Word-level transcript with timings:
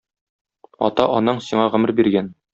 Ата-анаң 0.87 1.43
сиңа 1.51 1.69
гомер 1.77 1.95
биргән. 2.03 2.35